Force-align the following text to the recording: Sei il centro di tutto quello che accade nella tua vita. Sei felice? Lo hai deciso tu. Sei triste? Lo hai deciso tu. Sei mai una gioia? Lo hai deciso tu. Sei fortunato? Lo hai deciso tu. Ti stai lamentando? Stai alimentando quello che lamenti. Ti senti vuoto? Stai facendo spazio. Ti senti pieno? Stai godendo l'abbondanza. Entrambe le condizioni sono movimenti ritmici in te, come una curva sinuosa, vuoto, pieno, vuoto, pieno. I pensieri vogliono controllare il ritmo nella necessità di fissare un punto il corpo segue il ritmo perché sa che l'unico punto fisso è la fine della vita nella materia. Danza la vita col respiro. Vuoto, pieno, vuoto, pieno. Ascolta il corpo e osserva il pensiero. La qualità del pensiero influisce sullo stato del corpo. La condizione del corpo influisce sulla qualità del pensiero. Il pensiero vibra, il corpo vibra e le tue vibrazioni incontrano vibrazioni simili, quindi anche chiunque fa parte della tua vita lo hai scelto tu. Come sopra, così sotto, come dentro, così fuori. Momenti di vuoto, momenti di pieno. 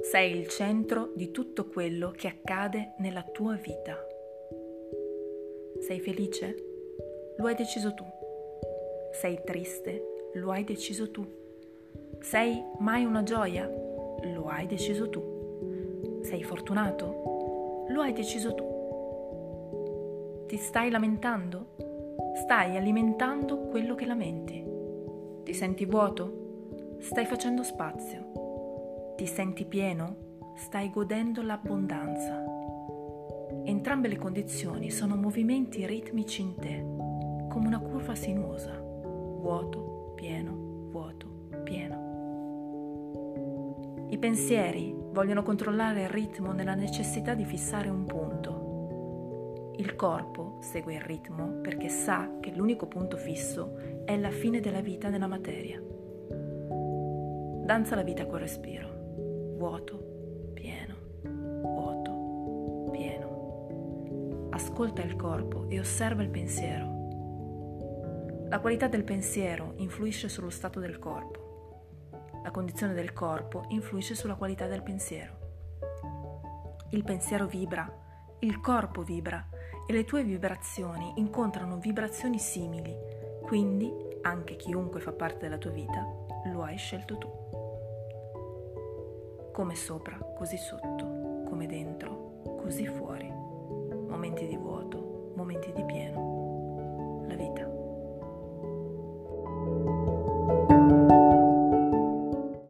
Sei 0.00 0.36
il 0.36 0.46
centro 0.48 1.12
di 1.14 1.30
tutto 1.30 1.66
quello 1.66 2.10
che 2.10 2.28
accade 2.28 2.94
nella 2.98 3.22
tua 3.22 3.54
vita. 3.54 3.96
Sei 5.80 6.00
felice? 6.00 6.54
Lo 7.36 7.46
hai 7.46 7.54
deciso 7.54 7.94
tu. 7.94 8.04
Sei 9.12 9.40
triste? 9.44 10.30
Lo 10.34 10.50
hai 10.50 10.64
deciso 10.64 11.10
tu. 11.10 11.26
Sei 12.20 12.64
mai 12.78 13.04
una 13.04 13.22
gioia? 13.22 13.66
Lo 13.66 14.46
hai 14.46 14.66
deciso 14.66 15.08
tu. 15.08 16.20
Sei 16.22 16.42
fortunato? 16.42 17.84
Lo 17.88 18.00
hai 18.00 18.12
deciso 18.12 18.54
tu. 18.54 20.44
Ti 20.46 20.56
stai 20.56 20.90
lamentando? 20.90 21.74
Stai 22.34 22.76
alimentando 22.76 23.58
quello 23.68 23.94
che 23.94 24.06
lamenti. 24.06 24.64
Ti 25.42 25.52
senti 25.54 25.84
vuoto? 25.84 26.96
Stai 26.98 27.26
facendo 27.26 27.62
spazio. 27.62 28.47
Ti 29.18 29.26
senti 29.26 29.64
pieno? 29.64 30.52
Stai 30.54 30.92
godendo 30.92 31.42
l'abbondanza. 31.42 32.40
Entrambe 33.64 34.06
le 34.06 34.16
condizioni 34.16 34.92
sono 34.92 35.16
movimenti 35.16 35.84
ritmici 35.84 36.40
in 36.40 36.54
te, 36.54 36.84
come 37.48 37.66
una 37.66 37.80
curva 37.80 38.14
sinuosa, 38.14 38.78
vuoto, 38.78 40.12
pieno, 40.14 40.52
vuoto, 40.92 41.48
pieno. 41.64 42.06
I 44.08 44.18
pensieri 44.18 44.94
vogliono 44.96 45.42
controllare 45.42 46.02
il 46.02 46.10
ritmo 46.10 46.52
nella 46.52 46.76
necessità 46.76 47.34
di 47.34 47.44
fissare 47.44 47.88
un 47.88 48.04
punto 48.04 48.66
il 49.78 49.96
corpo 49.96 50.58
segue 50.60 50.94
il 50.94 51.00
ritmo 51.00 51.60
perché 51.60 51.88
sa 51.88 52.38
che 52.40 52.52
l'unico 52.54 52.86
punto 52.86 53.16
fisso 53.16 54.04
è 54.04 54.16
la 54.16 54.30
fine 54.30 54.60
della 54.60 54.80
vita 54.80 55.08
nella 55.08 55.26
materia. 55.26 55.82
Danza 57.64 57.96
la 57.96 58.02
vita 58.02 58.26
col 58.26 58.38
respiro. 58.40 58.97
Vuoto, 59.58 60.52
pieno, 60.54 60.94
vuoto, 61.24 62.90
pieno. 62.92 64.48
Ascolta 64.50 65.02
il 65.02 65.16
corpo 65.16 65.68
e 65.68 65.80
osserva 65.80 66.22
il 66.22 66.30
pensiero. 66.30 68.46
La 68.48 68.60
qualità 68.60 68.86
del 68.86 69.02
pensiero 69.02 69.72
influisce 69.78 70.28
sullo 70.28 70.50
stato 70.50 70.78
del 70.78 71.00
corpo. 71.00 72.06
La 72.44 72.52
condizione 72.52 72.94
del 72.94 73.12
corpo 73.12 73.64
influisce 73.70 74.14
sulla 74.14 74.36
qualità 74.36 74.68
del 74.68 74.84
pensiero. 74.84 75.36
Il 76.90 77.02
pensiero 77.02 77.48
vibra, 77.48 77.92
il 78.38 78.60
corpo 78.60 79.02
vibra 79.02 79.44
e 79.88 79.92
le 79.92 80.04
tue 80.04 80.22
vibrazioni 80.22 81.14
incontrano 81.16 81.78
vibrazioni 81.78 82.38
simili, 82.38 82.96
quindi 83.42 83.92
anche 84.22 84.54
chiunque 84.54 85.00
fa 85.00 85.10
parte 85.10 85.40
della 85.40 85.58
tua 85.58 85.72
vita 85.72 86.06
lo 86.44 86.62
hai 86.62 86.76
scelto 86.76 87.18
tu. 87.18 87.47
Come 89.58 89.74
sopra, 89.74 90.16
così 90.36 90.56
sotto, 90.56 91.42
come 91.48 91.66
dentro, 91.66 92.42
così 92.62 92.86
fuori. 92.86 93.28
Momenti 93.28 94.46
di 94.46 94.56
vuoto, 94.56 95.32
momenti 95.34 95.72
di 95.72 95.84
pieno. 95.84 96.37